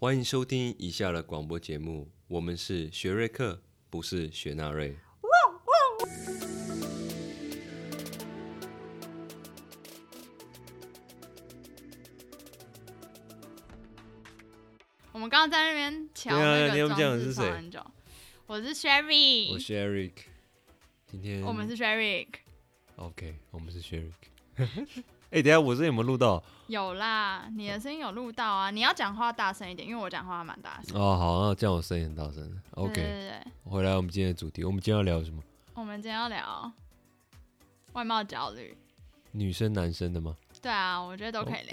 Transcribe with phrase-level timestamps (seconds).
[0.00, 4.96] 欢迎收听以下的广播节目，我们是学瑞克，不是雪纳瑞。
[15.10, 17.84] 我们刚刚在那边瞧那个装置不讲是谁瞧很久。
[18.46, 20.12] 我是 Sherry，我是 Eric，
[21.08, 24.12] 今天我们是 Sherry，OK，我们是 Eric。
[25.30, 26.42] 哎、等下我这有没有录到？
[26.68, 28.70] 有啦，你的声音有录到啊。
[28.70, 30.98] 你要讲话大声一点，因为我讲话蛮大声。
[30.98, 32.62] 哦，好，那这样我声音很大声。
[32.72, 35.42] OK，对对对，回来我们今天的主题，我们今天要聊什么？
[35.74, 36.72] 我们今天要聊
[37.92, 38.76] 外貌焦虑。
[39.32, 40.34] 女生男生的吗？
[40.62, 41.72] 对啊，我觉得都可以聊。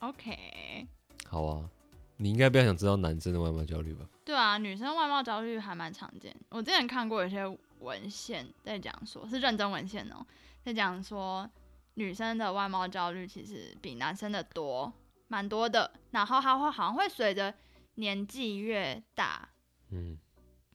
[0.00, 0.86] OK，OK，
[1.28, 1.68] 好啊。
[2.16, 4.06] 你应该不要想知道男生的外貌焦虑吧？
[4.24, 6.34] 对啊，女生外貌焦虑还蛮常见。
[6.50, 7.44] 我之前看过有些
[7.80, 10.24] 文献在讲说，是认真文献哦，
[10.64, 11.48] 在讲说
[11.94, 14.92] 女生的外貌焦虑其实比男生的多，
[15.28, 15.92] 蛮多的。
[16.10, 17.54] 然后它会好像会随着
[17.94, 19.48] 年纪越大，
[19.90, 20.18] 嗯，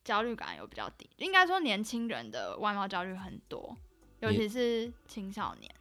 [0.03, 1.09] 焦虑感有比较低。
[1.17, 3.75] 应该说年轻人的外貌焦虑很多，
[4.19, 5.73] 尤其是青少年。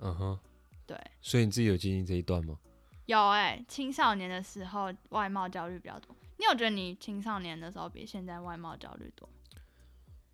[0.00, 0.38] 嗯哼。
[0.86, 2.58] 对，所以你自己有经历这一段吗？
[3.06, 6.14] 有哎、青少年的时候外貌焦虑比较多。
[6.36, 9.26] 你有觉得你青少年的时候比现在外貌焦虑多？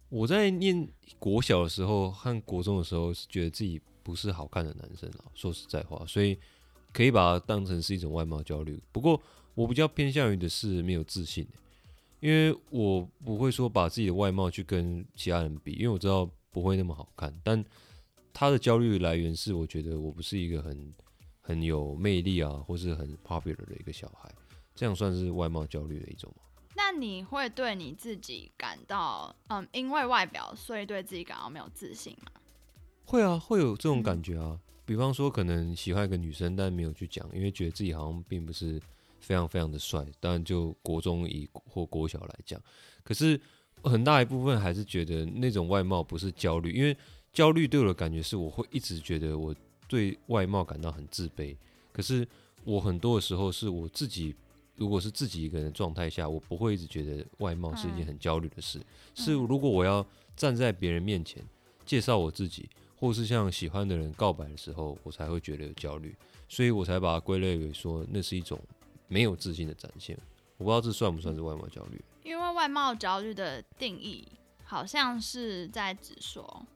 [0.09, 0.89] 我在念
[1.21, 5.25] 国小的时候和国中的时候，是觉得自己不是好看的男生啊。
[5.35, 6.37] 说实在话，所以
[6.93, 8.83] 可以把它当成是一种外貌焦虑。
[8.93, 9.21] 不过
[9.55, 11.59] 我比较偏向于的是没有自信欸、
[12.21, 17.35] 因为我不会说把自己的外貌去跟其他人比，因为我知道不会那么好看。
[17.43, 17.65] 但
[18.33, 20.95] 他的焦虑来源是，我觉得我不是一个很
[21.41, 24.31] 很有魅力啊，或是很 popular 的一个小孩，
[24.75, 26.43] 这样算是外貌焦虑的一种吗？
[26.77, 32.31] 那你会对你自己感到，嗯，因为外表所以对自己感到没有自信吗？
[33.05, 34.59] 会啊，会有这种嗯感觉啊。
[34.85, 38.81] 比方说，可能喜欢一个女生，但没有去讲，因为觉得自己好像并不是
[39.21, 40.05] 非常非常的帅。
[40.19, 42.61] 当然，就国中以或国小来讲，
[43.05, 43.41] 可是
[43.85, 46.97] 很大一部分还是觉得那种外貌不是焦虑，因为
[47.33, 49.55] 焦虑对我的感觉是，我会一直觉得我
[49.87, 51.57] 对外貌感到很自卑。
[51.93, 52.27] 可是
[52.65, 54.35] 我很多的时候是我自己，
[54.75, 58.81] 如果是自己一个人的状态下，我不会一直觉得外貌是一件嗯很焦虑的事。
[59.15, 61.45] 是嗯如果我要站在别人面前
[61.87, 62.69] 介绍我自己，
[63.01, 66.15] 或是向喜欢的人告白的时候，我才会觉得有焦虑，
[66.49, 68.61] 所以我才把它归类为说那是一种
[69.09, 70.17] 没有自信的展现。
[70.59, 72.05] 我不知道这算不算是外貌焦虑？
[72.23, 74.29] 因为外貌焦虑的定义
[74.63, 76.67] 好像是在指说，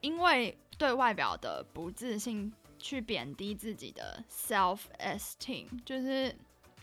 [0.00, 6.26] 因为对外表的不自信去贬低自己的 self esteem，就是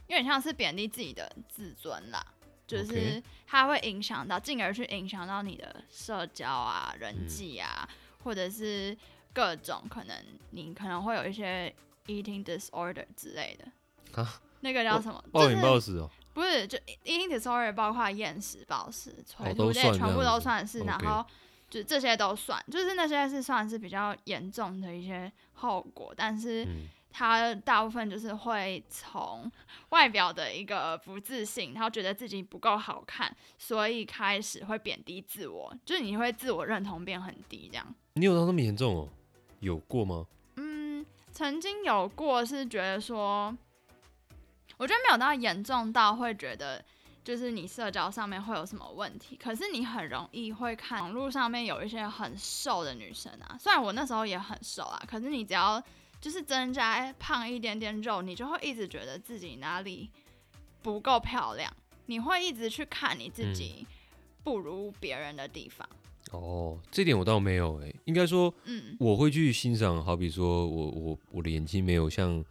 [0.08, 2.22] 有点像是贬低自己的自尊啦。
[2.68, 7.90] 就是它会影响到，进而去影响到你的社交啊、人嗯际啊，
[8.24, 8.97] 或者是
[9.34, 10.16] 各种可能
[10.52, 11.74] 你可能会有一些
[12.07, 14.22] eating disorder 之类的。
[14.22, 15.24] 啊那个叫什么？
[15.31, 21.25] 暴饮就是暴食哦，不是，就 eating disorder 包括厌食、暴食、催都吐这些全部都算是，然后
[21.69, 29.52] 就这些都算，就是那些是算是比较严重的一些后果，但是嗯，它大部分就是会从
[29.90, 37.96] 外表的一个不自信，然后觉得自己不够好看，所以开始会贬低自我，就是你会自我认同变很低这样。
[38.14, 39.09] 你有到那么严重哦？
[39.59, 40.25] 有过吗？
[40.56, 43.56] 嗯，曾经有过是觉得说，
[44.78, 46.84] 我觉得没有到严重到会觉得
[47.24, 55.81] 就是你社交上面会有什么问题，可是你很容易会看网络上面有一些很瘦的女生啊，虽然我那时候也很瘦啊，可是你只要
[56.19, 60.09] 就是增加胖一点点肉，你就会一直觉得自己哪里
[60.81, 61.72] 不够漂亮，
[62.07, 63.85] 你会一直去看你自己
[64.44, 65.88] 不如别人的地方。
[66.31, 72.44] 哦，这点我倒没有诶、应该说嗯我会去欣赏，好比说我我我的眼睛没有像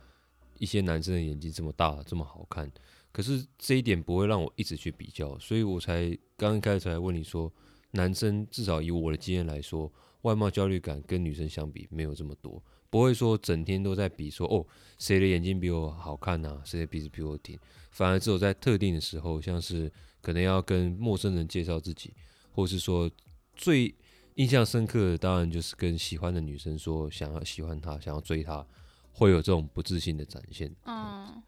[0.59, 2.69] 一些男生的眼睛这么大这么好看，
[3.13, 7.53] 可是这一点不会让我一直去比较，所以我才刚刚开始才问你说，
[7.93, 9.93] 男生至少以我的经验来说，
[10.23, 12.61] 外貌焦虑感跟女生相比没有这么多，
[12.91, 14.67] 不会说整天都在比说哦
[14.99, 17.59] 谁的眼睛比我好看啊，谁的鼻子比我挺，
[17.91, 22.15] 反而只有在特定的时候，像是可能要跟陌生人介绍自己，
[22.53, 23.11] 或是说
[23.55, 23.95] 最
[24.37, 28.65] 印象深刻的，当然就是跟喜欢的女生说想要喜欢她，想要追她，
[29.13, 30.75] 会有这种不自信的展现。
[30.85, 31.43] 嗯，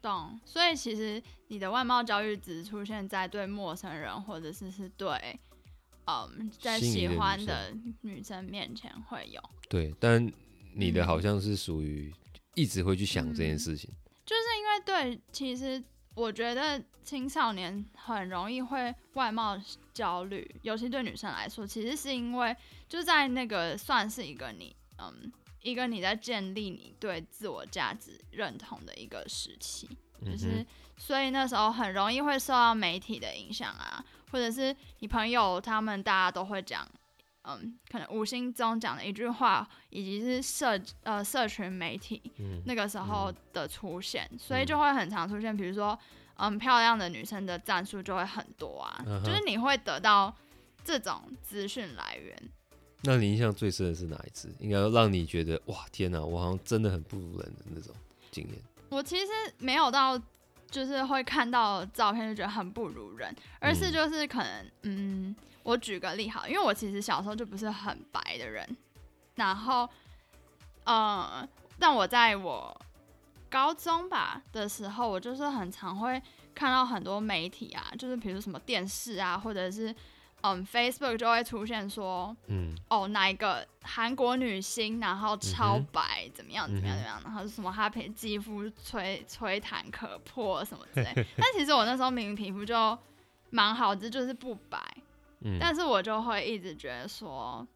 [0.00, 0.38] 懂。
[0.44, 5.38] 所以其实你的外貌焦虑只出现在对陌生人，或者是是对，
[6.06, 9.42] 嗯，在喜欢的女生面前会有。
[9.68, 10.32] 对，但
[10.76, 11.06] 你的嗯。
[11.06, 12.12] 好像是属于
[12.54, 13.90] 一直会去想这件事情。
[14.24, 15.82] 就是因为对，其实
[16.14, 19.56] 我觉得青少年很容易会外貌
[19.94, 22.56] 焦虑，尤其对女生来说，其实是因为
[22.88, 25.32] 就在那个算是一个你嗯
[25.62, 29.88] 一个你在建立你对自我价值认同的一个时期，
[30.24, 30.64] 就是
[30.96, 36.88] 所以那时候很容易会受到媒体的影响啊，或者是你朋友他们大家都会讲，
[37.48, 45.96] 嗯，可能无心中讲的一句话，以及是社呃社群媒体嗯那个时候的出现，所以就会很常出现，比如说，
[46.38, 50.34] 嗯，漂亮的女生的战术就会很多啊，嗯就是你会得到
[50.84, 52.36] 这种资讯来源。
[53.02, 54.52] 那你印象最深的是哪一次？
[54.58, 57.94] 应该让你觉得哇天哪，我好像真的很不如人的那种
[58.32, 58.54] 经验。
[58.88, 59.26] 我其实
[59.58, 60.20] 没有到，
[60.70, 63.92] 就是会看到照片就觉得很不如人，而是嗯。
[63.92, 68.76] 就是可能，嗯，我举个例好，因为我其实小时候就不是很白的人，
[69.36, 69.88] 然后，
[70.84, 71.48] 呃，
[71.78, 72.78] 但我在我
[73.48, 76.20] 高中吧的时候，我就是很常会
[76.54, 79.94] 看到很多媒体啊，就是比如什么电视啊，或者是
[80.54, 82.74] 嗯 Facebook 就会出现说，嗯。
[82.88, 91.12] 哦，哪一个韩国女星，然后超白，怎么样怎么样怎么样，然后什么她皮肌肤吹吹弹可破什么之类。
[91.36, 92.96] 但其实我那时候明明皮肤就
[93.50, 94.78] 蛮好，这就是不白，
[95.40, 97.66] 嗯，但是我就会一直觉得说，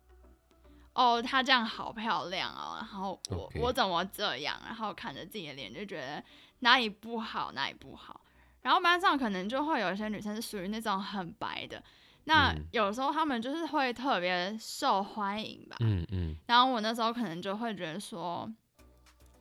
[0.92, 6.22] 哦，她这样好漂亮哦，然后我我怎么这样，然后看着自己的脸就觉得
[6.60, 8.20] 哪里不好哪里不好。
[8.62, 11.82] 然后班上可能就会有一些女生是属于那种很白的，
[12.30, 15.76] 那嗯有时候他们就是会特别受欢迎吧。
[15.80, 18.48] 嗯嗯然后我那时候可能就会觉得说，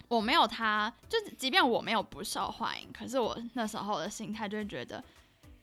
[0.08, 5.04] 我没有他，就即便我没有不受欢迎，可是我那时候的心态就会觉得，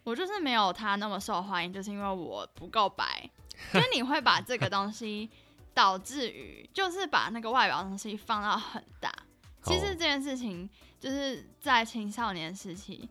[0.04, 3.28] 我就是没有他那么受欢迎，就是因为我不够白。
[3.72, 5.28] 就是你会把这个东西
[5.74, 9.10] 导致于，就是把那个外表的东西放到很大。
[9.62, 10.68] 其实这件事情
[11.00, 13.08] 就是在青少年时期，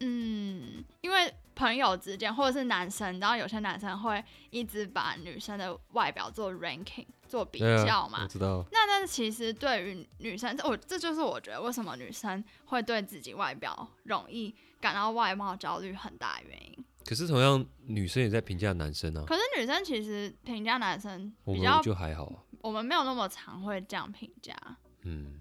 [0.00, 8.22] 嗯，因为朋友之间或者是男生，然后有些男生会一直把女生的外表做 ranking 做比较嘛。
[8.22, 8.64] 我知道。
[8.70, 16.84] 那但是其实对于女生，这我这就是我觉得为什么女生会对自己外表容易感到外貌焦虑很大的原因。
[17.04, 22.44] 可是同样，女生也在评价男生啊，可是女生其实评价男生比较就还好啊。
[22.60, 24.54] 我们没有那么常会这样评价。
[25.02, 25.40] 嗯，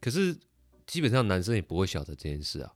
[0.00, 0.38] 可是
[0.86, 2.72] 基本上男生也不会晓得这件事啊。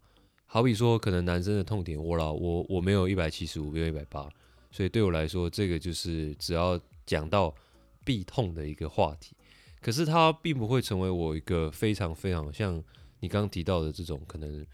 [0.52, 4.28] 好比说，可能男生的痛点，我老我我没有一百七十五，没有一百八，
[4.72, 7.54] 所以对我来说，这个就是只要讲到
[8.04, 9.36] 必痛的一个话题。
[9.80, 12.82] 可是它并不会成为我一个非常非常像
[13.20, 14.66] 你刚刚提到的这种，可能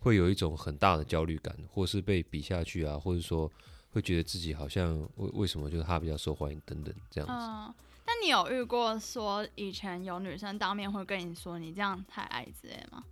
[0.00, 3.48] 会有一种很大的焦虑感，或是被比下去啊，或者说
[3.90, 7.32] 会觉得自己好像为为什么就是他比较受欢迎等等这样子。
[7.32, 7.72] 嗯，
[8.04, 13.04] 那你有遇过说以前有女生当面会跟你说你这样太矮之类的吗？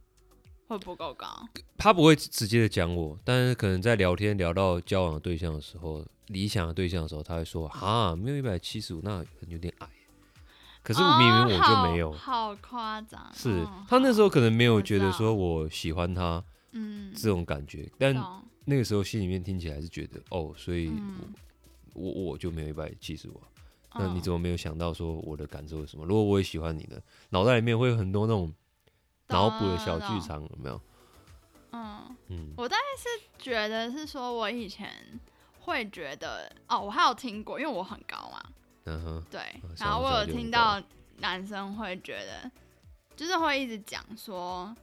[0.68, 1.26] 会不够高？
[1.76, 9.88] 他不会直接的讲我，但是可能在聊天聊到交往的对象的时候，理想的对象的时候，他会说啊，没有一百七十五，那有点矮。
[10.82, 13.30] 可是我明明我就没有，哦好好夸张。
[13.34, 16.42] 是嗯他那时候可能没有觉得说我喜欢他
[16.72, 18.14] 嗯，这种感觉，但
[18.64, 21.18] 那个时候心里面听起来是觉得哦，所以嗯
[21.94, 23.40] 我我我就没有一百七十五。
[23.94, 26.06] 那你嗯怎么没有想到说我的感受是什么？
[26.06, 26.96] 如果我也喜欢你呢，
[27.28, 28.52] 脑袋里面会有很多那种
[29.28, 30.20] 脑补的小剧。
[30.20, 30.80] 场，有没有？
[31.72, 33.08] 嗯，嗯我大概是
[33.38, 34.90] 觉得是说我以前
[35.60, 38.42] 会觉得哦，我还有听过，因为我很高嘛，
[38.84, 40.82] 嗯哼，对嗯，然后我有听到
[41.18, 42.50] 男生会觉得，
[43.16, 44.74] 就是会一直讲说，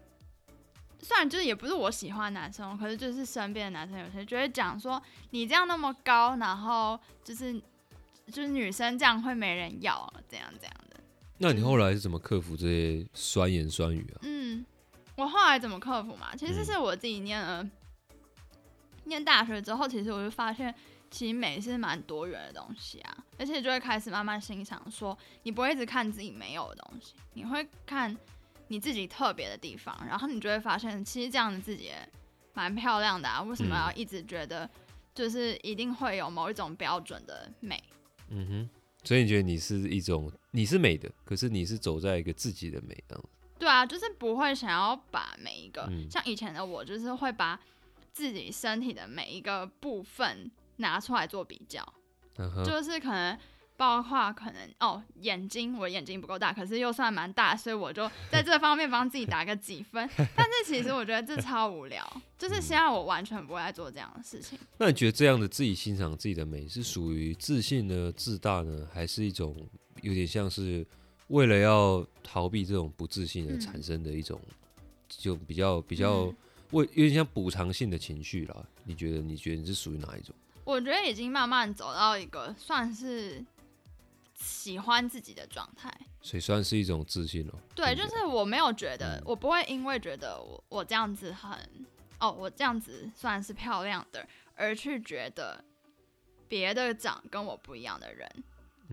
[1.02, 7.54] 虽然就是也不是我喜欢男生，可是就是身边的男生有些觉得讲说，你这样那么高，然后就是
[8.28, 10.89] 就是女生这样会没人要，这样这样的。
[11.42, 14.20] 那你后来是怎么克服这些酸言酸语啊？
[14.24, 14.66] 嗯，
[15.16, 16.36] 我后来怎么克服嘛？
[16.36, 17.68] 其实嗯是我自己念了、
[19.06, 20.76] 念大学之后，其实我就发现，
[21.10, 28.16] 其实美是蛮多元的东西啊，而且就会开始慢慢欣赏，说你不会一直看自己没有的东西，你会看
[28.68, 32.10] 你自己特别的地方，然后你就会发现，其实这样的自己也
[32.54, 33.42] 蛮漂亮的啊。
[33.42, 34.70] 为什么嗯要一直觉得
[35.16, 37.82] 就是一定会有某一种标准的美？
[38.30, 38.70] 嗯哼，
[39.04, 43.30] 所以你觉得你是一种你是美的，可是你是走在一个自己的美这样子。
[43.58, 47.60] 对啊，就是不会想要把每一个、嗯像以前的我，就是会把
[48.12, 51.86] 自己身体的每一个部分拿出来做比较，
[52.38, 53.38] 嗯，就是可能
[53.80, 60.08] 包括可能哦眼睛，我眼睛不够大，可是又算蛮大，所以我就在这方面帮自己打个几分。
[60.36, 64.60] 但是其实我觉得这超无聊，就是现在我完全不会再做这样的事情。
[64.78, 69.56] 那你觉得这样的自己欣赏自己的美是属于自信呢、自大呢，还是一种
[70.02, 70.86] 有点像是
[71.30, 74.38] 为了要逃避这种不自信而嗯产生的一种，
[75.08, 76.36] 就比较比较嗯
[76.72, 78.58] 为有点像补偿性的情绪啦？
[78.84, 79.22] 你觉得？
[79.22, 80.36] 你觉得你是属于哪一种？
[80.66, 83.44] 我觉得已经慢慢走到一个算是
[84.40, 85.94] 喜欢自己的状态。
[86.22, 87.54] 所以算是一种自信哦。
[87.76, 91.58] 对，就是我没有觉得嗯，我不会因为觉得我我这样子很
[92.20, 95.64] 哦，我这样子算是漂亮的，而去觉得
[96.50, 98.30] 别的长跟我不一样的人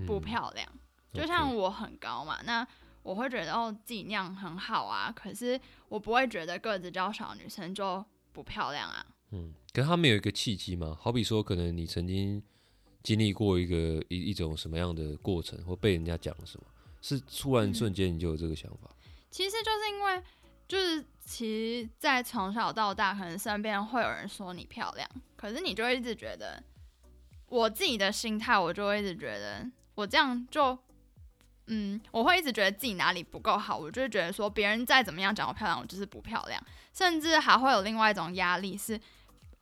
[0.06, 0.68] 不嗯漂亮。
[1.12, 2.66] 就像我很高嘛，那
[3.02, 9.04] 我会觉得哦自己那样很好啊，可是我不会觉得个子较小的女生就不漂亮啊。
[9.32, 12.40] 嗯，可是他们有一个契机嘛，好比说，可能你曾经
[13.06, 16.66] 经历过一个一一种什么样的过程，或被人家讲了什么，
[17.00, 17.72] 是突然嗯。
[17.72, 18.90] 瞬间你就有这个想法。
[19.30, 20.22] 其实就是因为，
[20.66, 26.60] 就是其实，在从小到大，可能身边会有人说你漂亮，可是你就会一直觉得，
[27.48, 30.76] 我自己的心态，我就会一直觉得，我这样就，
[31.66, 36.60] 嗯，我会一直觉得自己哪里不够好，我就会觉得说，别人再怎么样讲我漂亮，我就是不漂亮，
[36.92, 39.00] 甚至还会有另外一种压力是，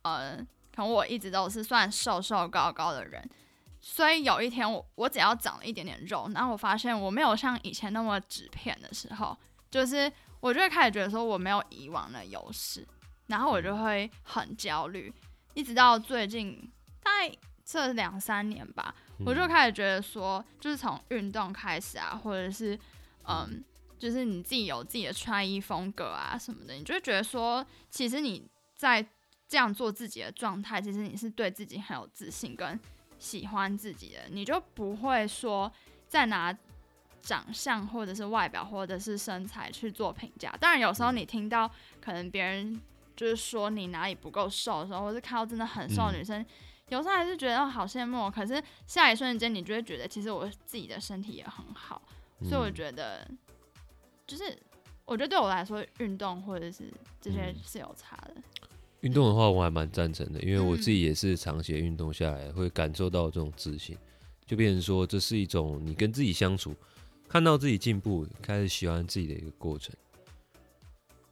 [0.01, 0.43] 呃，
[0.75, 3.27] 可能我一直都是算瘦瘦高高的人。
[3.79, 9.37] 所以有一天我我只要长了一点点肉，然后我发现我没有像以前那么纸片的时候，
[9.69, 12.83] 就是我就会开始觉得说我没有以往的优势，
[13.27, 15.13] 然后我就会很焦虑，
[15.53, 16.59] 一直到最近
[17.03, 17.31] 大概
[17.63, 22.77] 这两三年吧，我就嗯开始觉得说，就是从运动开始啊，或者是
[23.27, 23.63] 嗯，
[23.99, 29.05] 就是你自己有自己的穿衣风格啊什么的，你就会觉得说，其实你在
[29.47, 32.79] 这样做自己的状态，其实你是对自己很有自信跟
[33.19, 35.71] 喜欢自己的，你就不会说
[36.07, 36.55] 再拿
[37.21, 40.55] 长相或者是外表或者是身材去做评价。
[40.59, 41.69] 当然，有时候你听到
[42.01, 42.79] 可能别人
[43.15, 46.45] 就是说你哪里不够瘦的时候，或是看到真的很瘦的嗯女生，
[46.89, 48.31] 有时候还是觉得哦好羡慕哦。
[48.33, 52.01] 可是下一瞬间，你就会觉得其实我自己的身体也很好，
[52.43, 53.27] 所以我嗯觉得
[54.27, 54.57] 就是
[55.05, 58.35] 我觉得对我来说，运动或者是这些嗯是有差的。
[59.05, 61.05] 运动的话，我还蛮赞成的，因为我自己嗯。
[61.05, 63.95] 也是长期的运动下来，会感受到这种自信，
[64.47, 66.75] 就变成说这是一种你跟自己相处，
[67.29, 69.95] 看到自己进步，开始喜欢自己的一个过程。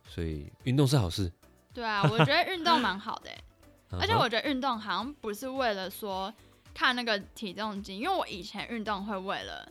[0.07, 1.31] 所以运动是好事，
[1.73, 3.43] 对啊，我觉得运动蛮好的欸、
[3.99, 6.31] 而且我觉得运动好像不是为了说
[6.75, 9.67] 看那个体重机，因为我以前运动会为了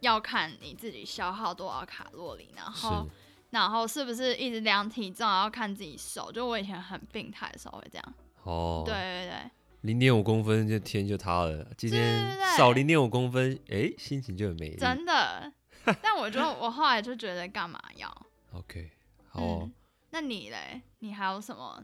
[0.00, 3.06] 要看你自己消耗多少卡路里，然后
[3.50, 6.30] 然后是不是一直量体重，然后看自己瘦。
[6.32, 8.14] 就我以前很病态的时候会这样。
[8.42, 9.50] 哦，对，对对，
[9.82, 14.76] 零点五公分就天就塌了，今天少零点五公分，哎、心情就很美丽。
[14.76, 15.52] 真的。
[16.02, 18.26] 但我就我后来就觉得干嘛要？
[18.52, 18.90] OK，
[19.28, 19.72] 好哦、嗯，
[20.10, 20.82] 那你嘞？
[20.98, 21.82] 你还有什么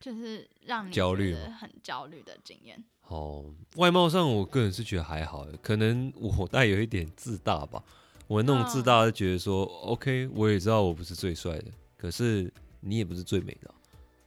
[0.00, 2.82] 就是让你焦虑很焦虑的经验？
[3.08, 3.44] 哦，
[3.76, 7.82] 外貌上我个人是觉得还好，可能我 带有一点自大吧。
[8.26, 11.66] 我那种自嗯大，就觉得说、OK，我也知道我不是最帅的，
[11.96, 12.50] 可是
[12.80, 13.68] 你也不是最美的。
[13.68, 13.74] 啊、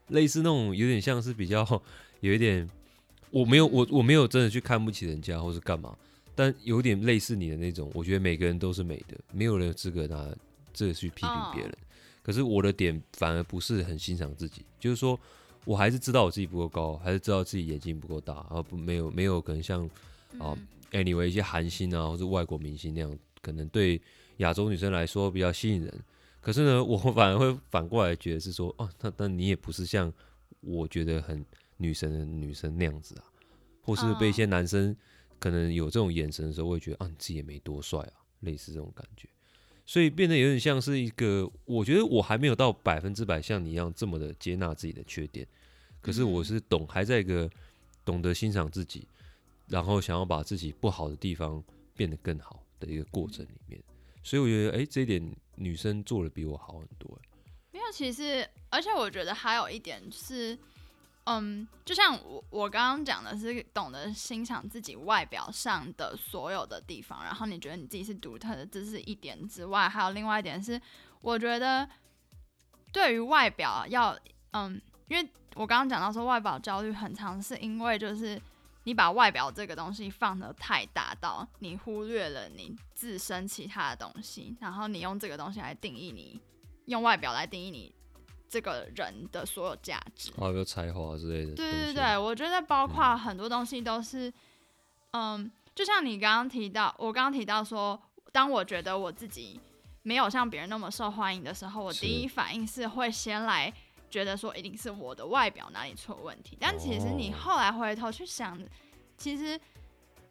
[0.09, 1.65] 类似那种有点像是比较
[2.21, 2.69] 有一点，
[3.31, 5.97] 我没有我嗯我没有真的去看不起人家或是干嘛，
[6.35, 10.27] 但有点类似你的那种，我觉得每个人都是美的，没有人有资格拿
[10.73, 11.73] 这个去批评别人。
[12.21, 15.19] 可是我的点反而不是很欣赏自己，就是说
[15.65, 19.83] 我还是知道我自己不够高，还是知道自己眼睛不够大，而不没有没有可能像
[20.37, 20.67] 啊嗯。
[20.93, 24.01] anyway 一些韩星啊或者外国明星那样，可能对
[24.37, 25.93] 亚洲女生来说比较吸引人。
[26.39, 30.11] 可是呢，我反而会反过来觉得是说，哦，那那你也不是像
[30.61, 31.45] 我觉得很
[31.77, 33.23] 女神的女生那样子啊，
[33.81, 34.95] 或是被一些男生
[35.39, 39.27] 可能有这种眼神的时候，会觉得啊，你自己也没多帅啊，类似这种感觉。
[39.85, 45.47] 所以变得有点像是一个，我觉得我还没有到百分之百像你一样这么的接纳自己的缺点，
[46.01, 47.49] 可是我嗯是懂，还在一个
[48.03, 49.07] 懂得欣赏自己，
[49.67, 51.63] 然后想要把自己不好的地方
[51.95, 53.81] 变得更好的一个过程里面。
[54.23, 57.17] 所以我觉得，哎、这一点女生做的比我好很多、
[57.71, 60.57] 没有，其实，而且我觉得还有一点是，
[61.25, 70.81] 嗯，就像我我刚刚讲的是懂得欣赏自己外表上的所有的地方，然后你觉得你自己是独特的，这是一点之外，还有另外一点是，
[71.21, 71.87] 我觉得
[72.91, 74.17] 对于外表要，
[74.51, 78.41] 嗯，因为我刚刚讲到说外表焦虑很长，是因为就是
[78.87, 86.39] 你把外表这个东西放得太大到你忽略了你自身其他的东西，然后你用这个东西来定义你。
[86.85, 87.93] 用外表来定义你
[88.47, 90.31] 这个人的所有价值。
[90.37, 91.53] 还有才华之类的。
[91.53, 94.31] 对对对，，我觉得包括很多东西都是，
[95.11, 98.01] 嗯，就像你刚刚提到，我刚刚提到说，
[98.31, 99.59] 当我觉得我自己
[100.03, 103.73] 没有像别人那么受欢迎的时候，我第一反应是会先来
[104.09, 106.57] 觉得说，一定是我的外表哪里出了问题。
[106.59, 108.59] 但其实你哦后来回头去想，
[109.17, 109.59] 其实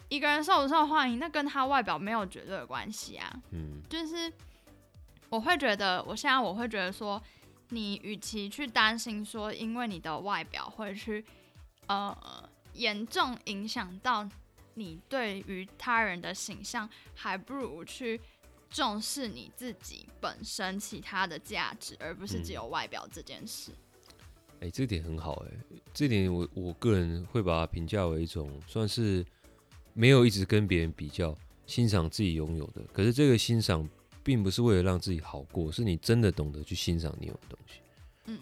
[0.09, 3.43] 一个人受不受欢迎，那跟他外表没有绝对的关系啊。
[3.51, 4.33] 嗯，就是
[5.29, 7.21] 我会觉得，我现在我会觉得说，
[7.71, 11.25] 你与其去担心说，因为你的外表会去
[11.89, 14.29] 呃严重影响到
[14.75, 18.21] 你对于他人的形象，还不如去
[18.77, 23.73] 重视你自己本身其他的价值，而不是只有外表这件事。
[24.61, 29.25] 哎、这点很好哎、这点我我个人会把它评价为一种算是
[29.95, 31.35] 没有一直跟别人比较，
[31.67, 32.83] 欣赏自己拥有的。
[32.93, 33.89] 可是这个欣赏
[34.23, 37.81] 并不是为了让自己好过，是你真的懂得去欣赏你有的东西。
[38.27, 38.39] 嗯，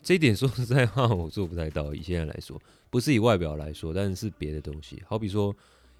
[0.00, 1.92] 这一点说实在话，我做不太到。
[1.92, 5.52] 以现在来说，不是以外表来说，但是别的东西，好比说，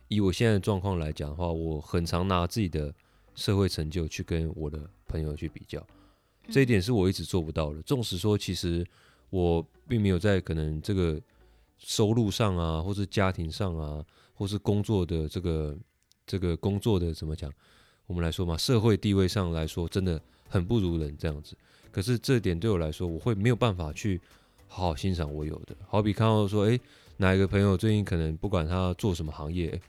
[0.06, 2.94] 以我现在的状况来讲的话，我很常拿自己的
[3.34, 5.84] 社会成就去跟我的朋友去比较，
[6.50, 7.82] 这一点是我一直做不到的。
[7.82, 8.86] 纵使说，其实
[9.30, 11.20] 我并没有在可能这个
[11.78, 15.76] 收入上啊，或是家庭上啊，或是工作的这个
[16.26, 17.52] 这个工作的怎么讲，
[18.06, 21.56] 我们来说嘛，社会地位上来说，真的很不如人这样子。
[21.90, 24.20] 可是这点对我来说，我会没有办法去
[24.68, 25.76] 好好欣赏我有的。
[25.86, 26.80] 好比看到说，诶，
[27.16, 29.80] 哪一个朋友最近可能不管他做什么行业，诶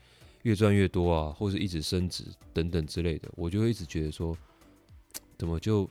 [0.46, 2.24] 越赚越多啊，或是一直升职
[2.54, 4.36] 等等之类的，我就会一直觉得说，
[5.36, 5.90] 怎么就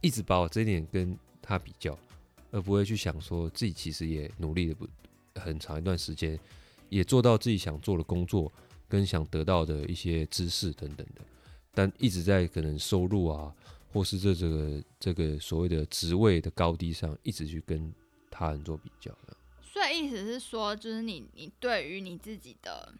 [0.00, 1.98] 一直把我这一点跟他比较，
[2.52, 4.86] 而不会去想说自己其实也努力了不
[5.34, 6.38] 很长一段时间，
[6.88, 8.52] 也做到自己想做的工作
[8.88, 11.22] 跟想得到的一些知识等等的，
[11.74, 13.52] 但一直在可能收入啊。
[13.94, 17.92] 或是这这个这个所谓的职位的高低上，一直去跟
[18.30, 19.36] 他人做比较的。
[19.62, 22.94] 所以意思是说，就是你你对于你自己的，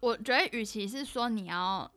[0.00, 1.90] 我觉得与其是说你要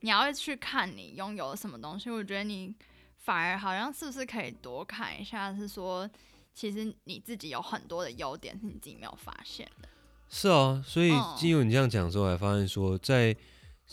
[0.00, 2.74] 你要去看你拥有什么东西，我觉得你
[3.18, 6.08] 反而好像是不是可以多看一下，是说
[6.54, 9.88] 其实你自己有很多的优点是你自己没有发现的。
[10.28, 13.36] 是啊，所以经由你这样讲之后，还发现说，在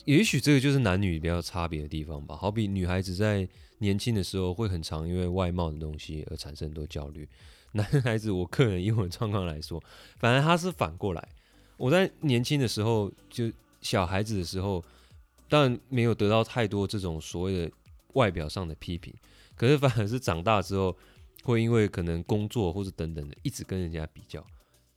[0.06, 2.36] 也许这个就是男女比较差别的地方吧。
[2.36, 3.48] 好比女孩子在
[3.80, 7.28] 年轻的时候会很常因为外貌的东西而产生很多焦虑，
[7.74, 9.84] 男孩子我个人以我的状况来说，
[10.18, 11.28] 反正他是反过来。
[11.84, 14.82] 我在年轻的时候，就小孩子的时候，
[15.50, 17.72] 当然没有得到太多这种所谓的
[18.14, 19.14] 外表上的批评，
[19.54, 20.96] 可是反而是长大之后，
[21.44, 24.42] 会因为可能工作或者等等的，一直跟人家比较。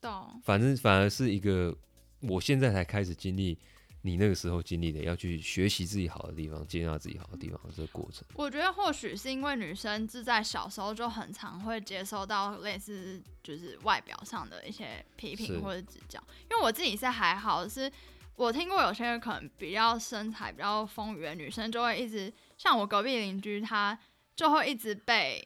[0.00, 0.40] 懂？
[0.44, 1.76] 反正反而是一个
[2.20, 3.58] 我现在才开始经历
[4.06, 8.24] 你那个时候经历的，要去学习自己好的地方，接纳自己好的地方这个过程。
[8.34, 17.90] 我觉得或许是因为女生是在小时候就很常会接收到类似就是外表上的一些批评或者指教，因为我自己是还好，是
[18.36, 23.98] 我听过有些人可能比较身材比较丰腴的女生就会一直像我隔壁邻居，她
[24.36, 25.44] 就会一直被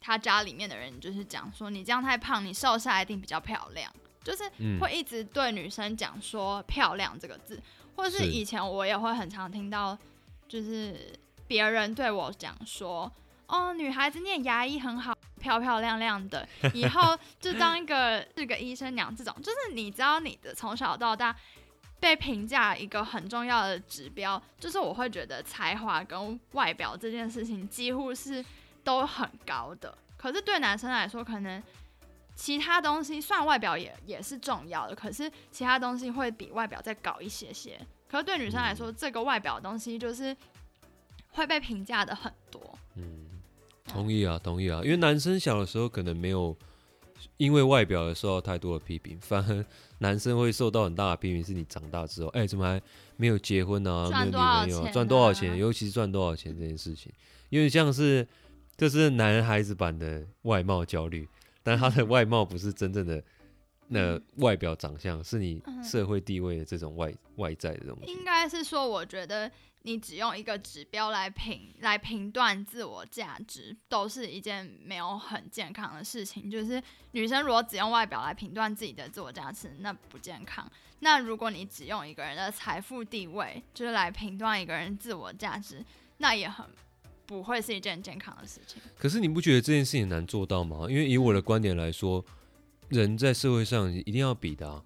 [0.00, 3.90] 她家里面的人就是讲说你这样太胖，你瘦下来一定比较漂亮，
[4.22, 7.62] 就是嗯，会一直对女生讲说“漂亮”这个字，
[7.96, 9.96] 或是以前我也会很常听到，
[10.46, 10.94] 就是
[11.46, 13.10] 别人对我讲说
[13.48, 21.34] ：“哦，女孩子念牙医很好，漂漂亮亮的， 以后就当一个是个医生娘。”这种就是你知道你的从小到大
[21.98, 28.44] 被评价一个很重要的指标，就是我会觉得才华跟外表这件事情几乎是
[28.84, 29.96] 都很高的。
[30.16, 31.62] 可是对男生来说，可能
[32.36, 37.80] 其他东西虽然外表也也是重要的，可是其他东西会比外表再高一些些。
[38.08, 40.36] 可是对女生来说，这个外表的东西就是
[41.30, 42.78] 会被评价的很多。
[42.94, 43.40] 嗯，
[43.84, 46.56] 同意啊，同意啊，因为男生小的时候可能没有
[47.38, 49.64] 因为外表而受到太多的批评，反而
[49.98, 52.80] 男生会受到很大的批评，是你长大之后，哎、怎么还
[53.16, 57.10] 没有结婚啊，没有女赚多少朋友啊，钱赚多少啊钱，尤其是赚多少钱这件事情，
[57.48, 58.26] 因为像是
[58.76, 61.28] 这是男孩子版的外貌焦虑，
[61.66, 63.20] 但他的外貌不是真正的。
[63.88, 69.48] 那外表长相是你嗯社会地位的这种外外在的东西，应该是说，我觉得
[69.82, 76.50] 你只用一个指标来评来评断自我价值，都是一件没有很健康的事情。
[76.50, 80.68] 就是女生如果只用外表来评断自己的自我价值，那不健康。
[80.98, 85.84] 那如果你只用一个人的财富地位，就是来评断一个人自我价值，
[86.16, 86.66] 那也很
[87.26, 88.80] 不会是一件健康的事情。
[88.96, 90.86] 可是你不觉得这件事情难做到吗？
[90.88, 92.24] 因为以我的观点来说，
[92.88, 94.82] 人在社会上一定要比的、啊。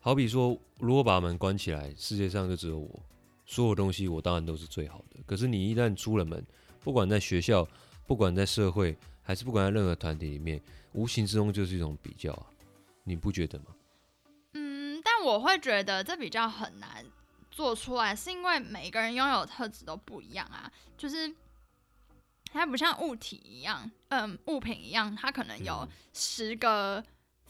[0.00, 3.02] 好比说，如果把门关起来，世界上就只有我，
[3.44, 5.20] 所有东西我当然都是最好的。
[5.26, 6.42] 可是你一旦出了门，
[6.82, 7.68] 不管在学校，
[8.06, 10.58] 不管在社会，还是不管在任何团体里面，
[10.92, 12.46] 无形之中就是一种比较啊，
[13.04, 13.66] 你不觉得吗？
[14.54, 17.04] 嗯，但我会觉得这比较很难
[17.50, 20.72] 做出来，是因为每个人拥有特质都不一样啊。
[20.96, 21.30] 就是
[22.52, 27.02] 它不像物体一样，嗯，物品一样，它可能有嗯十个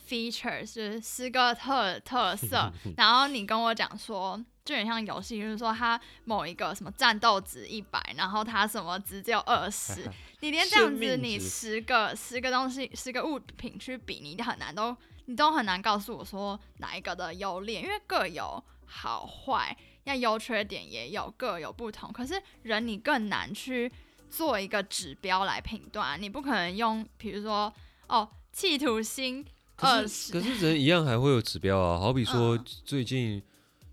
[0.09, 2.73] features，就是十个特特色。
[2.97, 10.09] 然后你跟我讲说，就很像游戏，就是说它某一个什么战斗值一百，然后它什么值只有二十，
[10.41, 22.13] 你连这样子，你十个十个东西，十个物品去比，你很难都你都很难告诉我说哪一个的优劣，因为各有好坏，要优缺点也有各有不同。
[22.13, 23.91] 可是人你更难去
[24.31, 27.73] 做一个指标来评断，你不可能用比如说
[28.09, 29.45] 哦企图心
[29.77, 33.43] 二十，可是人一样还会有指标啊，好比说嗯最近。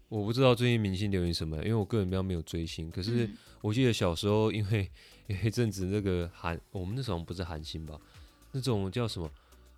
[0.09, 2.89] 我不知道最近明星流行什么，因为我个人比较没有追星。
[2.89, 4.89] 可是嗯我记得小时候，因为
[5.27, 7.99] 有一阵子那个韩，我们那时候不是韩星吧，
[8.53, 9.29] 那种叫什么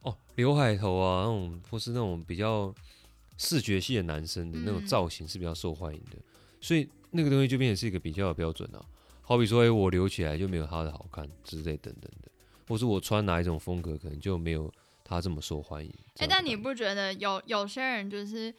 [0.03, 2.71] 哦，刘海头啊，那种或是那种比较
[3.39, 6.17] 视觉系的男生的那种嗯造型是比较受欢迎的，
[6.61, 8.85] 所以那个东西就变成是一个比较的标准啊。
[9.29, 12.31] 好比说，哎、我留起来就没有他的好看之类等等的，
[12.67, 15.93] 或是我穿哪一种风格可能就没有他这么受欢迎。
[16.17, 18.51] 哎、但你不觉得有有些人就是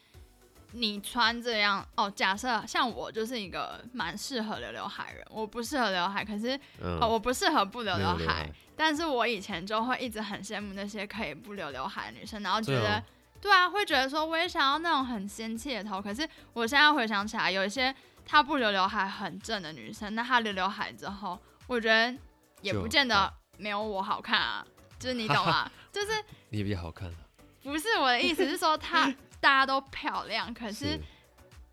[0.71, 2.09] 你穿这样哦？
[2.09, 13.03] 假设像我就是一个蛮适合留刘海人，我不适合刘海，可是、嗯哦我不适合不留刘海但是我以前就会一直很羡慕那些可以不留刘海的女生，然后觉得
[13.41, 16.01] 对啊，会觉得说我也想要那种很仙气的头。
[16.01, 17.93] 可是我现在回想起来，有一些
[18.25, 22.17] 她不留刘海很正的女生，那她留刘海之后，我觉得
[22.63, 24.67] 也不见得没有我好看啊，
[24.99, 25.71] 就是你懂吗？
[25.93, 26.09] 就是
[26.51, 27.17] 你比较好看啊，
[27.63, 31.01] 不是我的意思是说她 大家都漂亮，可是是。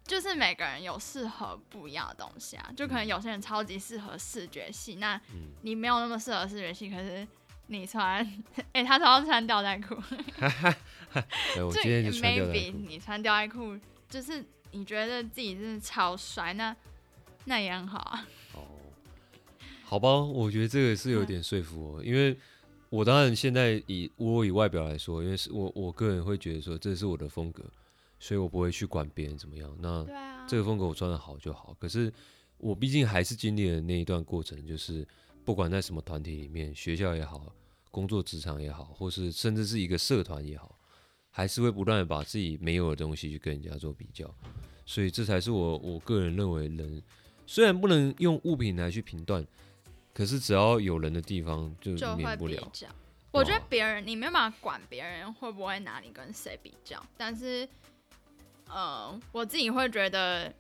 [0.08, 7.28] 就是每个人有适合不一样的东西啊，就可能有些人超级适合视觉系，那嗯，你没有那么适合视觉系，可是
[7.66, 8.26] 你穿，
[8.72, 9.96] 哎、他常常穿吊带裤，
[11.54, 12.78] 对，我就今天就穿吊带 maybe 裤。
[12.88, 13.78] 你穿吊带裤，
[14.10, 16.76] 就是你觉得自己真的超帅，那
[17.46, 18.28] 那也很好啊。
[18.54, 18.62] 哦，
[19.84, 22.38] 好吧，我觉得这个是有点说服我，因为
[22.90, 27.64] 我当然现在以我以外表来说，因为是我我个人会觉得说这是我的风格，
[28.20, 29.76] 所以我不会去管别人怎么样。
[29.80, 30.06] 那
[30.48, 31.76] 这个风格我穿的好就好。
[31.80, 32.12] 可是
[32.58, 35.08] 我毕竟还是经历了那一段过程，就是
[35.44, 37.54] 不管在什么团体里面，学校也好，
[37.92, 40.77] 工作职场也好，或是甚至是一个社团也好，
[41.38, 44.26] 还是会不断的把自己没有的东西去跟人家做比较。
[44.88, 47.00] 所以这才是我我个人认为人
[47.46, 49.46] 虽然不能用物品来去评断，
[50.16, 52.72] 可是只要有人的地方就就会免不了。
[53.30, 57.70] 我觉得别人你没有办法管别人会不会拿你跟谁比较，但是，
[58.68, 60.52] 呃，我自己会觉得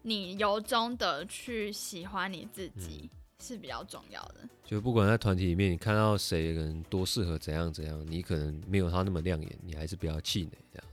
[0.00, 3.10] 你由衷的去喜欢你自己
[3.42, 4.36] 是比较重要的。
[4.64, 10.88] 就不管在团体里面，你看到谁人多适合怎样怎样，你可能没有他那么亮眼，你还是不要气馁这样。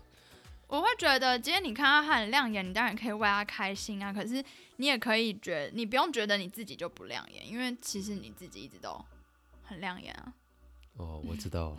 [0.67, 4.11] 我会觉得，今天你看到他很亮眼，你当然可以为他开心啊。
[4.11, 4.43] 可是
[4.77, 8.99] 你也可以觉你不用觉得你自己就不亮眼，因为其实你自己一直都
[9.63, 10.33] 很亮眼啊。
[10.97, 11.77] 哦，我知道。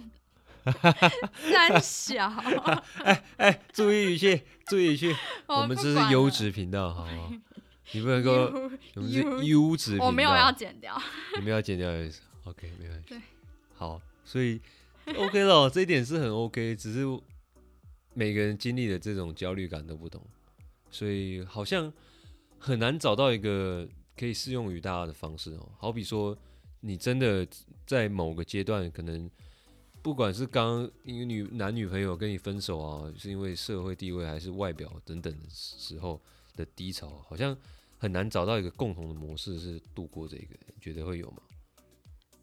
[1.50, 2.26] 三小，
[3.02, 5.16] 哎哎，注意语气，注意语气，
[5.48, 7.32] 我们这是优质频道，好不好？
[7.92, 8.30] 你不能够，
[8.94, 11.00] 优我们是优优质频道，我 没有要剪掉。
[11.36, 13.08] 你们要剪掉的意思，OK，没关系。
[13.08, 13.20] 对，
[13.74, 14.60] 好，所以
[15.16, 17.04] OK 了， 这一点是很 OK，只是
[18.14, 20.24] 每个人经历的这种焦虑感都不同，
[20.90, 21.92] 所以好像
[22.58, 25.72] 很难找到一个可以适用于大家的方式哦。
[25.78, 26.36] 好比说，
[26.80, 27.46] 你真的
[27.86, 29.30] 在某个阶段，可能
[30.02, 36.20] 不管是刚因为女男女朋友跟你分手啊，是因为社会地位还是外表等等的时候
[36.56, 37.56] 的低潮，好像
[38.00, 41.36] 很难找到一个共同的模式是度过这个，你觉得会有吗？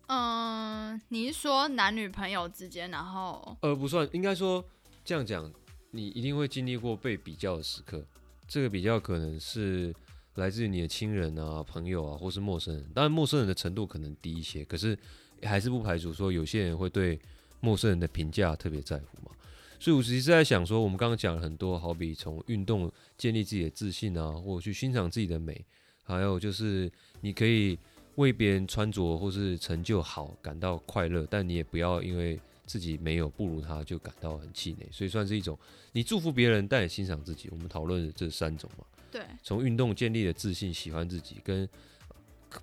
[0.06, 4.64] 嗯，你是说男女朋友之间，然后呃，不算，应该说
[5.04, 5.52] 这样讲，
[5.90, 8.06] 你一定会经历过被比较的时刻。
[8.48, 9.94] 这个比较可能是
[10.36, 12.90] 来自于你的亲人啊、朋友啊，或是陌生人。
[12.94, 14.96] 当然，陌生人的程度可能低一些，可是
[15.42, 17.20] 还是不排除说有些人会对
[17.60, 19.32] 陌生人的评价特别在乎嘛。
[19.80, 25.64] 所以我其实是在想说，我们刚刚讲了很多，好比从运动建立自己的自信啊，或者去欣赏自己的美，
[26.04, 27.78] 还有就是你可以
[28.16, 35.58] 为别人穿着或是成就好感到快乐，但你也不要因为自己没有不如他就感到很气馁，所以算是一种
[35.92, 37.48] 你祝福别人，但也欣赏自己。
[37.52, 41.70] 我们讨论的这三种嘛，对，从运动建立的自信、喜欢自己，跟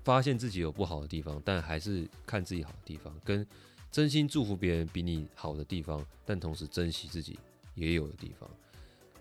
[0.03, 3.46] 发现自己有不好的地方，但还是看自己好的地方，跟
[3.94, 7.38] 真心祝福别人比你好的地方，但同时珍惜自己
[7.76, 8.50] 也有的地方。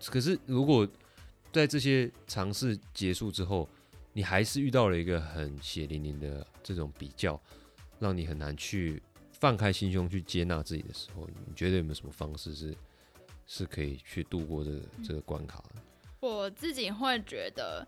[0.08, 0.88] 可是如果
[1.52, 3.70] 在这些尝试结束之后，
[4.14, 7.40] 你还是遇到了一个很血淋淋的这种比较，
[8.00, 12.76] 让你很难去放开心胸去接纳自己的时候，你觉得有没有什么方式是
[13.46, 15.64] 是可以去度过这个这个关卡？
[16.20, 17.88] 我自己会觉得，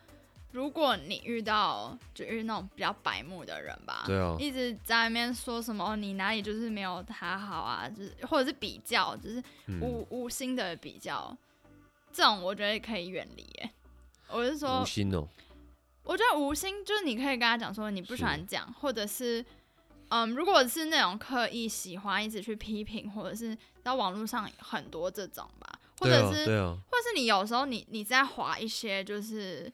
[0.56, 11.36] 如果你遇到就是那种比较白目的人吧，对啊，一直在那边说什么你哪里就是没有他好啊，就是或者是比较，就是嗯，无无心的比较，
[12.14, 13.44] 这种我觉得可以远离。
[13.62, 13.70] 哎。
[14.30, 15.28] 我是说无，心哦，
[16.04, 19.46] 我觉得无心就是你可以跟他讲说你不喜欢这样，或者是
[20.08, 29.72] 嗯，如果是那种刻意喜欢一直去批评，或者是到网络上很多这种吧，或者是、对啊，或者是你有时候你你在划一些就是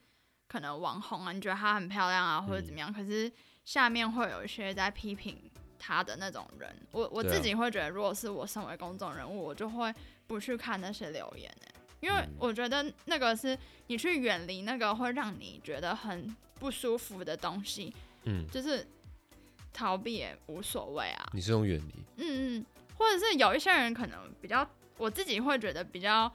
[0.51, 3.31] 可能网红啊，你觉得她很漂亮啊，或者嗯怎么样，可是
[3.63, 5.41] 下面会有一些在批评
[5.79, 9.93] 她的那种人，我我自己会觉得，如果是我身为公众人物，我就会
[10.27, 12.33] 不去看那些留言、欸、因为嗯。
[12.37, 17.93] 我觉得那个是你去远离那个会让你觉得很不舒服的东西，
[18.25, 18.85] 嗯，就是
[19.71, 21.29] 逃避也无所谓啊。
[21.31, 22.65] 你是用远离，嗯嗯，
[22.97, 26.29] 或者是有一些人可能比较，我自己会觉得比较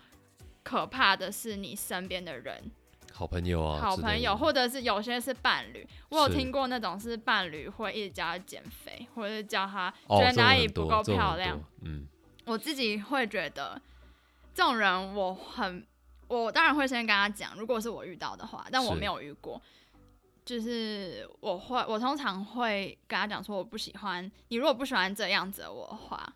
[0.62, 2.70] 可怕的是你身边的人，
[3.16, 5.88] 好朋友啊，好朋友，或者是有些是伴侣。
[6.10, 11.64] 我有听过那种是伴侣会一直叫他减肥，或者是叫他哦觉得哪里不够漂亮多。
[11.80, 12.06] 嗯，
[12.44, 13.80] 我自己会觉得
[14.52, 15.86] 这种人我很，
[16.28, 19.58] 我当然会先跟他讲，如果是我遇到的话，但我没有遇过。
[20.44, 24.56] 就是我会，我通常会跟他讲说，我不喜欢你。
[24.56, 26.34] 如果不喜欢这样子的我的话，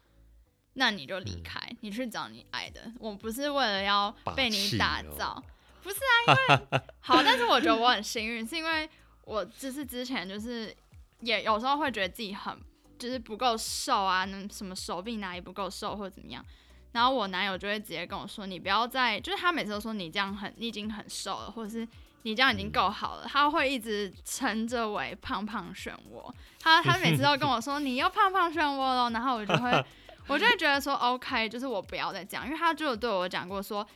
[0.73, 2.90] 那你就离嗯开，你去找你爱的。
[2.99, 5.40] 我不是为了要被你打造，
[5.83, 8.88] 不是啊，因为 好，但是我觉得我很幸运，是因为
[9.25, 10.75] 我就是之前就是
[11.21, 12.57] 也有时候会觉得自己很
[12.99, 16.45] 就是不够瘦啊，那什么手臂哪里不够瘦或者怎么样，
[16.93, 21.87] 然后我男友就会直接跟我说，你不要再，就是他每次都说你这样很，你已经很瘦了，或者是
[22.23, 29.85] 你这样已经够好了，他会一直称着为胖胖漩涡，他他 每次都跟我说你又胖胖漩涡了，然后我就会
[30.27, 33.87] 我就会觉得说 OK，就是我不要再这样，因为他就有对我讲过说，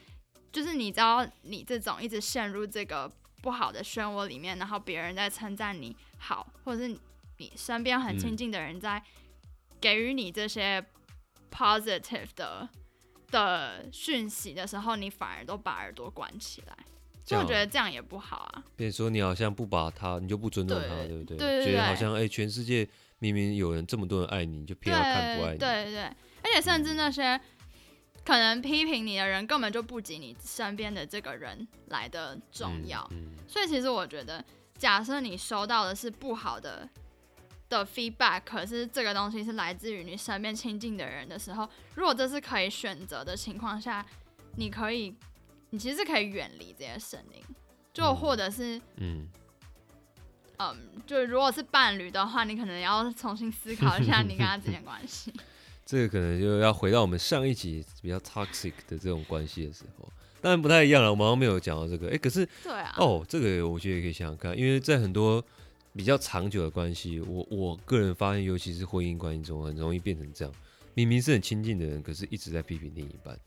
[0.54, 3.10] 就是你知道你这种一直陷入这个
[3.42, 6.96] 不好的漩涡里面，然后别人在称赞你好，或者是
[7.38, 9.02] 你身边很亲嗯近的人在
[9.80, 10.82] 给予你这些
[11.50, 12.68] positive 的
[13.32, 16.76] 的讯息的时候，你反而都把耳朵关起来，
[17.24, 18.64] 所以我觉得这样也不好啊。
[18.76, 21.36] 变成说你好像不把他，你就不尊重他，对对不对？
[21.36, 22.88] 对对对觉得好像哎、全世界
[23.18, 25.90] 明明有人这么多人爱你，你就偏要看不爱对你。
[25.90, 26.02] 对对，
[26.44, 27.40] 而且甚至那些
[28.24, 33.06] 可能批评你的人，根本就不及你身边的这个人来的重嗯要。
[33.12, 34.42] 嗯，所以其实我觉得，
[34.78, 36.88] 假设你收到的是不好的
[37.68, 44.04] 的 feedback，可是这个东西是来自于你身边亲近的人的时候，如果这是可以选择的情况下，
[44.56, 45.14] 你可以，
[45.70, 47.42] 你其实是可以远离这些声音，
[47.92, 48.80] 就嗯或者是。
[48.96, 49.28] 嗯，
[50.58, 55.32] 嗯，就如果是伴侣的话，你可能要重新思考一下你跟他之间关系。
[55.84, 61.10] 这个可能就要回到我们上一集比较 toxic 的这种关系的时候，当然不太一样了。
[61.10, 65.44] 我们好像没有讲到这个，哎、可是对啊，哦，这个我觉得也可以想想看，因为在很多
[65.94, 70.54] 比较长久的关系，我我个人发现，尤其是婚姻关系中，很容易变成这样。
[70.94, 73.38] 明明是很亲近的人，可是一直在批评另一半。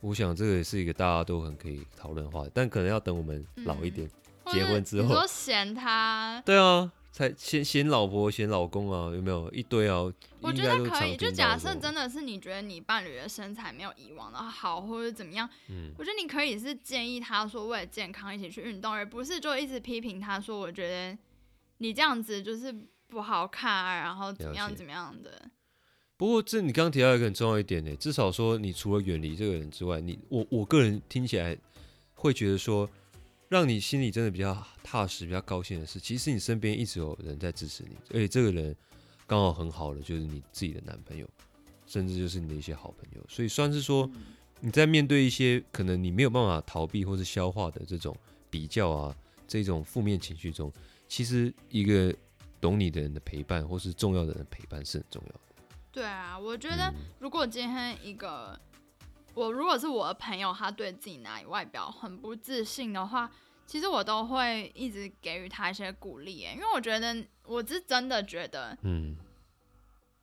[0.00, 4.08] 我想这个也是一个大家都很可以讨论的话题，但可能要等我们老一点，
[4.52, 10.02] 结婚之后你说嫌他，对啊，才嫌嫌老婆嫌老公啊，有没有一堆啊？
[10.40, 11.16] 我觉得可以。
[11.16, 21.18] 就假设真的是你觉得你伴侣的身材没有以往的好，或者怎么样，嗯我觉得你可以是建议他说为了健康一起去运动，而不是就一直批评他说，我觉得
[21.78, 22.72] 你这样子就是
[23.08, 25.50] 不好看啊，然后怎么样怎么样的。
[26.16, 31.56] 不过这你刚刚提到一个很重要一点呢，至少说你除了远离这个人之外，你我我个人听起来
[32.14, 32.88] 会觉得说，
[33.48, 38.76] 让你心里真的比较踏实、比较高兴的是，其实你身边一直有人在支持你，而且这个人
[39.26, 41.26] 刚好很好的就是你自己的男朋友，
[41.86, 44.10] 甚至就是你的一些好朋友，所以算是说
[44.60, 48.14] 你在面对一些可能你没有办法逃避或是消化的这种
[48.50, 50.70] 比较啊，这种负面情绪中，
[51.08, 52.14] 其实一个
[52.60, 55.40] 懂你的人的陪伴或是重要的人的陪伴是很重要的。
[55.90, 58.60] 对啊，我觉得嗯如果今天一个
[59.38, 63.30] 我如果是我的朋友，他对自己哪里外表很不自信的话，
[63.66, 69.16] 其实我都会一直给予他一些鼓励耶，因为我觉得我是真的觉得，嗯，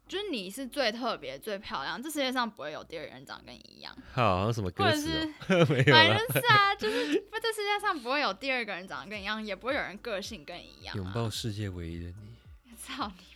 [0.05, 6.07] 就是你是最特别、最漂亮，这世界上不会有第二个人长跟你一样，好像什么或者是哦、 没有反。
[6.07, 10.97] 正是啊，就是不，这世界上不会有第二个人长得跟你一样，也不会有人个性跟你一样、啊。
[10.97, 12.35] 拥抱世界唯一的你。
[12.75, 13.34] 操你！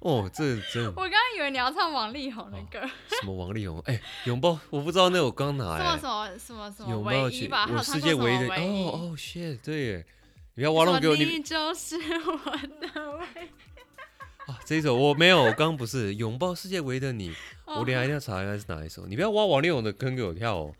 [0.00, 3.80] 哦，这真我刚刚以为你要唱王力宏的歌，什么王力宏？
[3.86, 7.68] 哎、拥抱，我不知道那我刚拿什么哎、什么什么什么拥抱全唯一吧？
[7.68, 8.54] 我世界唯一的？
[8.54, 10.06] 哦哦 shit，对耶，
[10.54, 14.50] 你不要挖洞给我，你就是我的唯一。
[14.50, 17.30] 啊这一首我没有，我刚刚不是拥抱世界唯一的你，
[17.64, 19.06] 哦我等一下一定要查一下是哪一首。
[19.06, 20.74] 你不要挖王力宏的坑给我跳哦，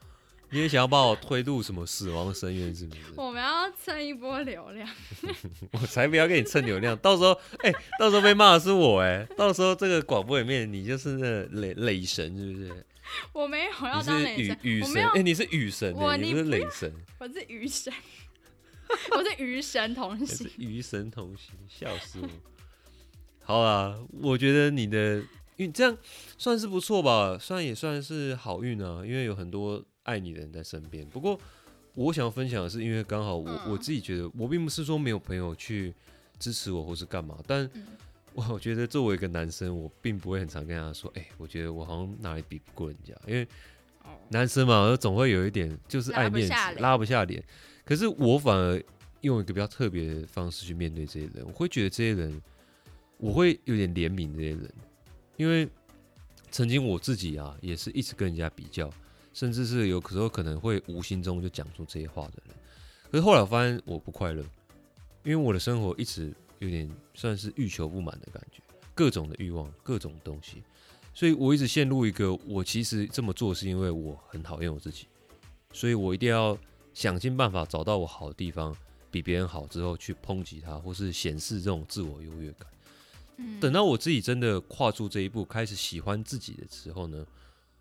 [0.50, 3.00] 你也想要把我推入什么死亡深渊是不是？
[3.16, 4.88] 我们要蹭一波流量，
[5.72, 12.86] 我才不要跟你蹭流量，到时候哎、到时候被骂的是我哎、到时候这个广播里面你就是那雷雷神是不是？
[13.32, 17.92] 我没有要你是雨当雷神，雨神，哎、，你是雨神、欸，你不是雷神，我是雨神，
[19.12, 20.50] 我是雨神同行。
[20.58, 22.28] 雨神同行，笑死我。
[23.42, 25.22] 好啦，我觉得你的，
[25.56, 25.96] 运这样
[26.38, 31.06] 算是不错吧，算也算是好运啊，因为有很多爱你的人在身边。
[31.08, 31.38] 不过
[31.94, 33.70] 我想要分享的是，因为刚好我、嗯。
[33.70, 35.94] 我自己觉得，我并不是说没有朋友去
[36.38, 37.86] 支持我或是干嘛，但嗯。
[38.32, 43.44] 我我觉得作为一个男生，我并不会很常跟他说，哎、我觉得我好像哪里比不过人家，因为
[44.04, 44.10] 哦。
[44.28, 47.42] 男生嘛，总会有一点就是爱面子拉不下脸。
[47.84, 48.82] 可是我反而
[49.22, 52.40] 用一个比较特别的方式去面对这些人，我会觉得这些人，
[53.18, 54.72] 我会有点怜悯这些人，
[55.36, 55.68] 因为
[56.52, 58.88] 曾经我自己啊，也是一直跟人家比较，
[59.32, 62.54] 甚至是有时候可能会无心中就讲出这些话的人。
[63.10, 64.42] 可是后来我发现我不快乐，
[65.24, 68.62] 因为我的生活一直有点算是欲求不满的感觉，
[68.94, 70.62] 各种的欲望，各种东西，
[71.12, 75.06] 所以我一直陷入一个我其实这么做是因为我很讨厌我自己，
[75.72, 76.56] 所以我一定要
[76.94, 78.76] 想尽办法找到我好的地方，
[79.10, 82.68] 比别人好之后去抨击他，或是显示这种自我优越感。
[83.38, 87.26] 嗯等到我自己真的跨出这一步，开始喜欢自己的时候呢，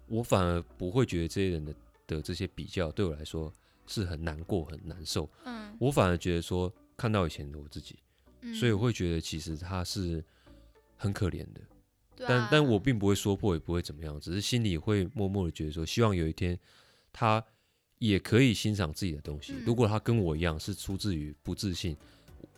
[0.10, 1.74] 我反而不会觉得这些人的
[2.08, 3.54] 的这些比较对我来说
[3.88, 5.30] 是很难过、很难受。
[5.46, 7.96] 嗯，我反而觉得说，看到以前的我自己，
[8.42, 10.24] 嗯所以我会觉得其实他是
[10.98, 11.62] 很可怜的。
[12.16, 16.60] 对但啊但我并不会说破，也不会怎么样，只是心里会默默的觉得说，希望有一天
[17.14, 17.44] 他
[18.00, 19.54] 也可以欣赏自己的东西。
[19.54, 21.96] 嗯如果他跟我一样是出自于不自信，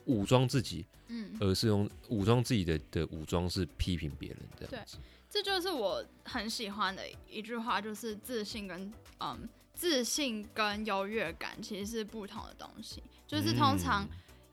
[0.05, 4.97] 武装自己，嗯，而是用武装自己的的武装是批评别人这样子。
[5.31, 14.05] 这就是我很喜欢的一句话，就是自信跟嗯自信跟优越感其实是不同的东西，就是通常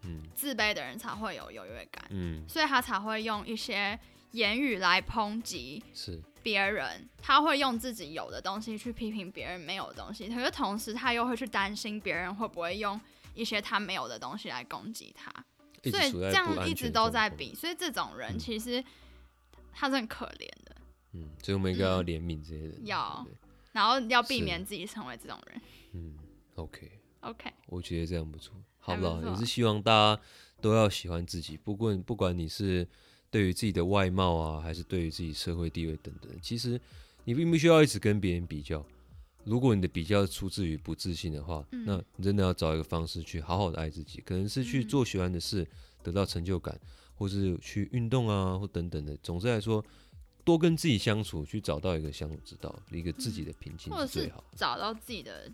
[0.05, 0.23] 嗯。
[0.37, 2.45] 自卑的人才会有优越感，嗯。
[2.49, 3.99] 所以他才会用一些
[4.31, 6.23] 言语来抨击是。
[6.41, 12.99] 别人，他会用自己有的东西去批评别人没有的东西，可是同时他又会去担心别人会不会用
[13.35, 15.31] 一些他没有的东西来攻击他，
[15.91, 18.39] 所以这样一直都，在比，所以这种人嗯。
[18.39, 18.83] 其实
[19.79, 20.77] 他是很可怜的，
[21.13, 22.85] 嗯，所以我们应该要嗯怜悯这些人。
[22.85, 23.25] 要
[23.71, 25.61] 然后要避免自己成为这种人。
[25.93, 26.17] 嗯
[26.57, 29.31] ，OK，OK，我觉得这样不错，好还不不好？
[29.31, 30.21] 也是希望大家
[30.61, 32.85] 都要喜欢自己，不过不管你是
[33.31, 36.81] 对于自己的外貌啊，还是对于自己社会地位等等，其实
[37.23, 38.85] 你并不需要一直跟别人比较。
[39.45, 45.67] 如果你的比较出自于不自信的话，嗯那你真的要找一个方式去好好的爱自己，可能是去嗯做喜欢的事，
[46.03, 46.79] 得到成就感，
[47.19, 49.17] 或是去运动啊，或等等的。
[49.19, 49.85] 总之来说，
[50.45, 54.45] 多跟自己相处，去找到一个相处之道，一个自己的平静或者是是最好。
[54.57, 55.51] 找到自己的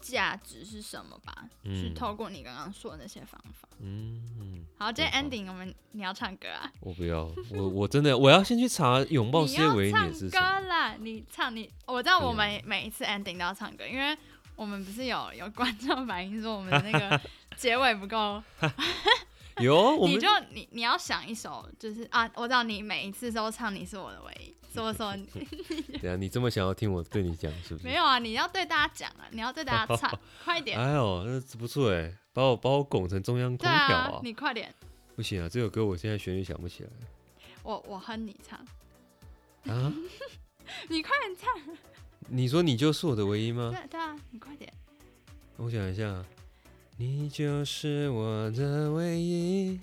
[0.00, 3.68] 价值是什么吧，是嗯透过你刚刚说的那些方法。
[3.78, 4.64] 嗯嗯。
[4.76, 6.70] 好，今天 ending 我们你要唱歌啊？
[6.80, 10.38] 我不要，我我真的我要先去查拥抱你世界唯一要唱歌。
[10.68, 10.94] 啦！
[11.00, 14.16] 你唱你，我知道我们每一次 ending 都要唱歌，因为
[14.56, 17.20] 我们不是有有观众反映说我们的那个
[17.56, 18.42] 结尾不够，
[19.62, 25.26] 有我们你就你你要想一首，就是啊，我知道你每一次都唱你是我的唯一，说说你。
[26.02, 27.84] 对啊你这么想要听我对你讲是不是？
[27.86, 30.10] 没有啊，你要对大家讲啊，你要对大家唱，
[30.44, 34.74] 快点，哎呦，那不错哎，把我把我拱成中央空调啊，你快点，
[35.14, 36.90] 不行啊，这首歌我现在旋律想不起来。
[37.62, 38.58] 我我哼你唱，
[39.72, 39.92] 啊。
[40.88, 41.76] 你快点唱，
[42.28, 43.70] 你说你就是我的唯一吗？
[43.70, 44.72] 对对啊，你快点，
[45.58, 46.24] 我想一下，
[46.96, 49.80] 你就是我的唯一，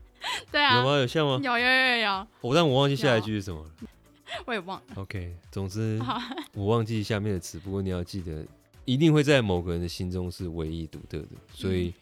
[0.50, 0.96] 对啊，有吗？
[0.96, 1.38] 有像吗？
[1.42, 3.70] 有有有有，我但我忘记下一句是什么了。
[4.46, 6.00] 我也忘了，OK，总之
[6.54, 8.44] 我忘记下面的词，不过你要记得，
[8.86, 11.92] 一定会在某个人的心中是唯一独特的，所以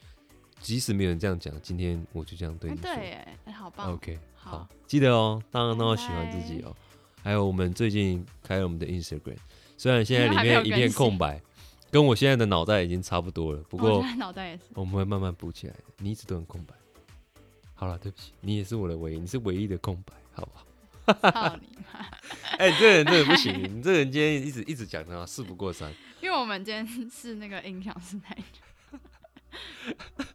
[0.61, 2.91] 即使没有人这样讲，今天我就这样对哎你说。
[2.91, 4.51] 哎好棒，OK，好。
[4.59, 6.75] 好，记得哦，当然都要喜欢自己哦。
[7.23, 9.37] 还有我们最近开了我们的 Instagram，
[9.77, 11.41] 虽然现在里面一片空白，
[11.93, 15.81] 跟我现在的脑袋已经差不多了，不过我现在脑袋也是，我们会慢慢补起来的。
[15.99, 16.75] 你一直都很空白。
[17.75, 21.31] 好了，对不起，你也是我的唯一，你是唯一的空白，好不好？
[21.31, 22.01] 操你妈！
[22.57, 25.93] 哎、你这人真的不行，你这人今天一直一直讲的话，事不过三。
[26.23, 28.35] 因为我们今天是那个音响师台，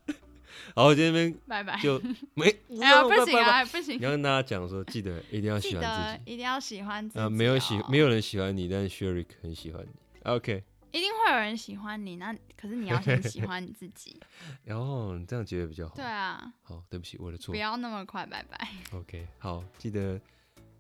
[0.75, 1.79] 好，我今天拜拜。
[1.81, 1.99] 就
[2.35, 2.49] 没，
[2.81, 6.33] 哎呀，不行啊，不行你，要跟大家讲说，记得一定要喜欢自己。
[6.33, 7.23] 一定要喜欢自己、哦。
[7.23, 9.89] 呃，没有喜，没有人喜欢你，但是 Sherry 很喜欢你。
[10.23, 14.19] OK，一定会有人喜欢你，那可是你要先喜欢你自己。
[14.63, 15.95] 然后你这样觉得比较好。
[15.95, 17.57] 对啊，好，对不起，我的错不。
[17.57, 18.67] 要那么快，拜拜，
[18.97, 20.19] OK，好，记得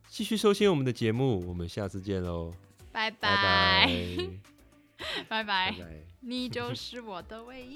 [0.07, 2.53] 继续收听我们的节目，我们下次见喽，
[2.91, 3.87] 拜拜拜，
[5.27, 5.75] 拜拜，拜拜。
[6.21, 7.75] 你就是我的唯一。